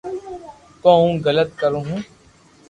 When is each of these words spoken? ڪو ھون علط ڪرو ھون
ڪو 0.83 0.91
ھون 0.99 1.11
علط 1.29 1.49
ڪرو 1.61 1.81
ھون 1.87 1.99